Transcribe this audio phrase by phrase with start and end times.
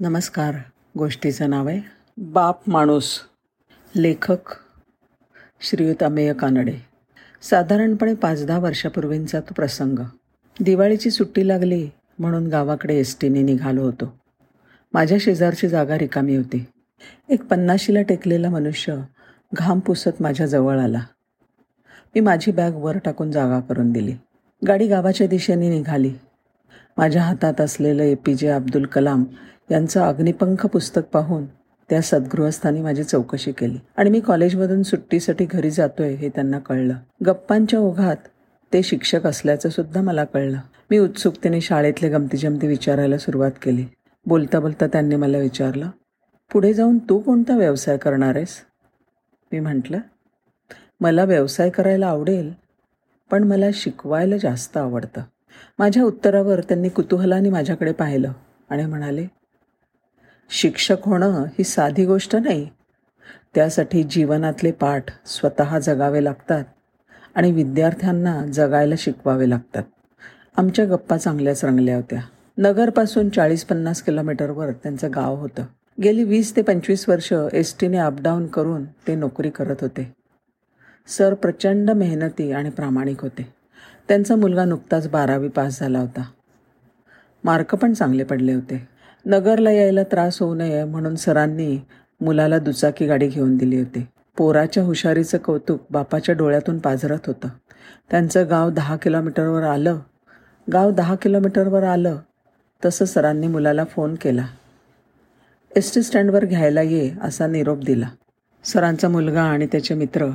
[0.00, 0.54] नमस्कार.
[0.98, 1.80] गोष्टीचं नाव आहे
[2.16, 3.18] बाप माणूस
[3.96, 4.38] लेखक
[5.60, 6.74] श्रीयुत अमेय कानडे.
[7.42, 9.98] साधारणपणे पाच दहा वर्षापूर्वींचा तो प्रसंग.
[10.60, 11.88] दिवाळीची सुट्टी लागली
[12.18, 14.16] म्हणून गावाकडे एस टीने निघालो होतो.
[14.92, 16.64] माझ्या शेजारची जागा रिकामी होती.
[17.28, 18.96] एक पन्नाशीला टेकलेला मनुष्य
[19.54, 21.00] घाम पुसत माझ्या जवळ आला.
[22.14, 24.14] मी माझी बॅग वर टाकून जागा करून दिली.
[24.66, 26.14] गाडी गावाच्या दिशेने निघाली.
[26.98, 29.24] माझ्या हातात असलेलं ए पी जे अब्दुल कलाम
[29.70, 31.44] यांचं अग्निपंख पुस्तक पाहून
[31.90, 33.78] त्या सद्गृहस्थानी माझी चौकशी केली.
[33.96, 36.94] आणि मी कॉलेजमधून सुट्टीसाठी घरी जातोय हे त्यांना कळलं.
[37.26, 38.16] गप्पांच्या ओघात
[38.72, 40.58] ते शिक्षक असल्याचं सुद्धा मला कळलं.
[40.90, 43.84] मी उत्सुकतेने शाळेतले गमतीजमती विचारायला सुरुवात केली.
[44.26, 45.90] बोलता बोलता त्यांनी मला विचारलं
[46.50, 48.56] पुढे जाऊन तू कोणता व्यवसाय करणार आहेस?
[49.52, 49.98] मी म्हटलं
[51.00, 52.52] मला व्यवसाय करायला आवडेल
[53.30, 55.22] पण मला शिकवायला जास्त आवडतं.
[55.78, 58.32] माझ्या उत्तरावर त्यांनी कुतूहलाने माझ्याकडे पाहिलं
[58.70, 59.26] आणि म्हणाले
[60.50, 62.68] शिक्षक होणं ही साधी गोष्ट नाही.
[63.54, 66.64] त्यासाठी जीवनातले पाठ स्वतः जगावे लागतात
[67.34, 69.82] आणि विद्यार्थ्यांना जगायला शिकवावे लागतात.
[70.56, 72.20] आमच्या गप्पा चांगल्याच रंगल्या होत्या.
[72.58, 75.64] नगरपासून चाळीस पन्नास किलोमीटरवर त्यांचं गाव होतं.
[76.02, 80.12] गेली वीस ते पंचवीस वर्ष एस टीने अपडाऊन करून ते नोकरी करत होते.
[81.06, 83.57] सर प्रचंड मेहनती आणि प्रामाणिक होते.
[84.08, 86.24] त्यांचा मुलगा नुकताच बारावी पास झाला होता.
[87.44, 88.88] मार्क पण चांगले पडले होते.
[89.26, 91.78] नगरला यायला त्रास होऊ नये म्हणून सरांनी
[92.20, 94.06] मुलाला दुचाकी गाडी घेऊन दिली होती.
[94.36, 97.48] पोराच्या हुशारीचं कौतुक बापाच्या डोळ्यातून पाझरत होतं.
[98.10, 99.98] त्यांचं गाव दहा किलोमीटरवर आलं.
[100.72, 102.16] गाव दहा किलोमीटरवर आलं.
[102.84, 104.46] तसं सरांनी मुलाला फोन केला.
[105.76, 108.08] एस टी स्टँडवर घ्यायला ये असा निरोप दिला.
[108.64, 110.30] सरांचा मुलगा आणि त्याचे मित्र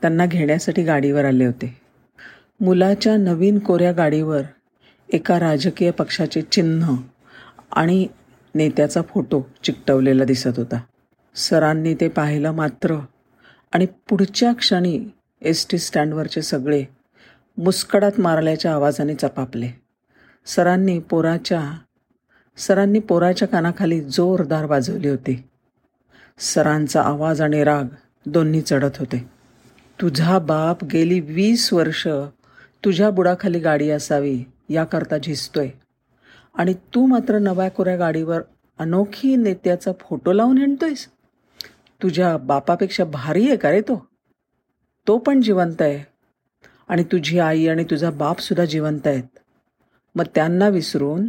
[0.00, 1.83] त्यांना घेण्यासाठी गाडीवर आले होते.
[2.60, 4.42] मुलाच्या नवीन कोऱ्या गाडीवर
[5.12, 6.94] एका राजकीय पक्षाचे चिन्ह
[7.72, 8.06] आणि
[8.54, 10.80] नेत्याचा फोटो चिकटवलेला दिसत होता.
[11.34, 12.96] सरांनी ते पाहिलं मात्र
[13.72, 15.00] आणि पुढच्या क्षणी
[15.42, 16.84] एस टी स्टँडवरचे सगळे
[17.58, 19.68] मुस्कडात मारल्याच्या आवाजाने चपापले.
[20.46, 21.78] सरांनी पोराच्या
[22.56, 25.44] सरांनी पोराच्या कानाखाली जोरदार वाजवली होती.
[26.38, 27.84] सरांचा आवाज आणि राग
[28.26, 29.26] दोन्ही चढत होते.
[30.00, 32.08] तुझा बाप गेली वीस वर्ष
[32.84, 35.68] तुझ्या बुडाखाली गाडी असावी याकरता झिजतोय.
[36.54, 38.42] आणि तू मात्र नव्या कोऱ्या गाडीवर
[38.78, 41.08] अनोखी नेत्याचा फोटो लावून हिंडतोयस?
[42.02, 44.08] तुझ्या बापापेक्षा भारी आहे का रे तो?
[45.08, 46.06] तो पण जिवंत आहे.
[46.88, 49.38] आणि तुझी आई आणि तुझा बापसुद्धा जिवंत आहेत.
[50.14, 51.28] मग त्यांना विसरून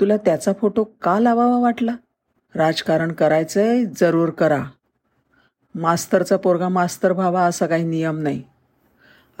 [0.00, 1.96] तुला त्याचा फोटो का लावावा वाटला?
[2.54, 4.64] राजकारण करायचंय जरूर करा.
[5.74, 8.42] मास्तरचा पोरगा मास्तर व्हावा असा काही नियम नाही.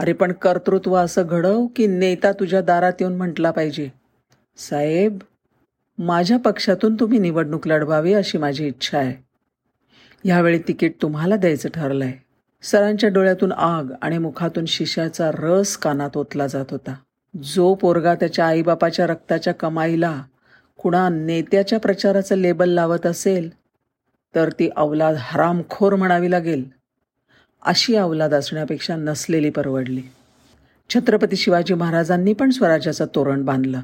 [0.00, 3.88] अरे पण कर्तृत्व असं घडव की नेता तुझ्या दारात येऊन म्हटला पाहिजे.
[4.58, 5.18] साहेब
[5.98, 9.14] माझ्या पक्षातून तुम्ही निवडणूक लढवावी अशी माझी इच्छा आहे.
[10.24, 12.14] ह्यावेळी तिकीट तुम्हाला द्यायचं ठरलं आहे
[12.62, 16.94] सरांच्या डोळ्यातून आग आणि मुखातून शिशाचा रस कानात ओतला जात होता.
[17.34, 20.22] जो पोरगा त्याच्या आईबापाच्या रक्ताच्या कमाईला
[20.78, 23.50] कुणा नेत्याच्या प्रचाराचं लेबल लावत असेल
[24.34, 26.79] तर ती अवलाद हरामखोर म्हणावी लागेल.
[27.62, 30.02] अशी अवलाद असण्यापेक्षा नसलेली परवडली.
[30.90, 33.80] छत्रपती शिवाजी महाराजांनी पण स्वराज्याचं तोरण बांधलं.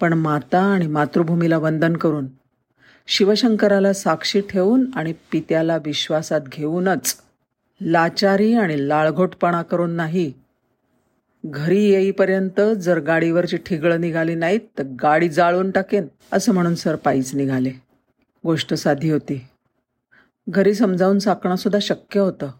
[0.00, 2.26] पण माता आणि मातृभूमीला वंदन करून
[3.06, 7.16] शिवशंकराला साक्षी ठेवून आणि पित्याला विश्वासात घेऊनच
[7.82, 10.32] लाचारी आणि लाळघोटपणा करून नाही
[11.46, 17.34] घरी येईपर्यंत जर गाडीवरची ठिगळं निघाली नाहीत तर गाडी जाळून टाकेन असं म्हणून सर पायीच
[17.34, 17.70] निघाले.
[18.44, 19.46] गोष्ट साधी होती.
[20.48, 22.50] घरी समजावून साकणंसुद्धा शक्य होतं.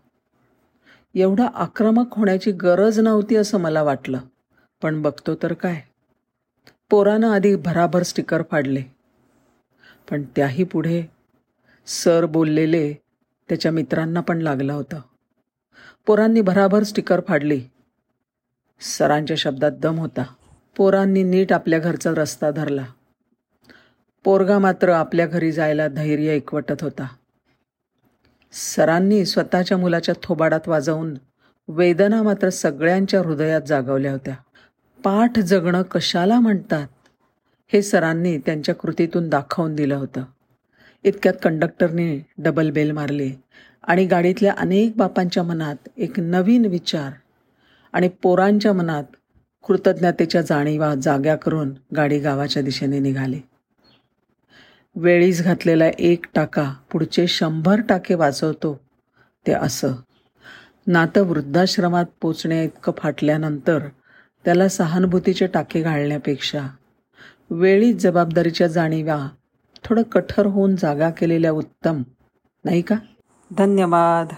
[1.14, 4.18] एवढं आक्रमक होण्याची गरज नव्हती असं मला वाटलं.
[4.82, 5.82] पण बघतो तर काय.
[6.90, 8.82] पोरानं आधी भराभर स्टिकर फाडले.
[10.10, 11.04] पण त्याही पुढे
[11.86, 12.92] सर बोललेले
[13.48, 15.00] त्याच्या मित्रांना पण लागलं होतं.
[16.06, 17.60] पोरांनी भराभर स्टिकर फाडली.
[18.80, 20.22] सरांच्या शब्दात दम होता.
[20.76, 22.86] पोरांनी नीट आपल्या घरचा रस्ता धरला.
[24.24, 27.06] पोरगा मात्र आपल्या घरी जायला धैर्य एकवटत होता.
[28.56, 31.14] सरांनी स्वतःच्या मुलाच्या थोबाडात वाजवून
[31.68, 34.34] वेदना मात्र सगळ्यांच्या हृदयात जागवल्या होत्या.
[35.04, 36.88] पाठ जगणं कशाला म्हणतात?
[37.72, 40.24] हे सरांनी त्यांच्या कृतीतून दाखवून दिलं होतं.
[41.04, 43.32] इतक्यात कंडक्टरने डबल बेल मारली
[43.82, 47.10] आणि गाडीतल्या अनेक बापांच्या मनात एक नवीन विचार
[47.92, 49.04] आणि पोरांच्या मनात
[49.62, 53.40] कृतज्ञतेच्या जाणीवा जाग्या करून गाडी गावाच्या दिशेने निघाली.
[54.96, 58.80] वेळीच घातलेला एक टाका पुढचे शंभर टाके वाचवतो
[59.46, 59.92] ते असं.
[60.86, 63.78] नातं वृद्धाश्रमात पोचण्या इतकं फाटल्यानंतर
[64.44, 66.66] त्याला सहानुभूतीचे टाके घालण्यापेक्षा
[67.50, 69.28] वेळीच जबाबदारीच्या जाणीवा
[69.84, 72.02] थोडं कठोर होऊन जागा केलेल्या उत्तम.
[72.64, 72.94] नाही का?
[73.58, 74.34] धन्यवाद.